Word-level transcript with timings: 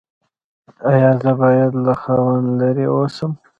ایا 0.91 1.09
زه 1.21 1.31
باید 1.41 1.71
له 1.85 1.93
خاوند 2.01 2.47
لرې 2.59 2.85
اوسم؟ 2.95 3.31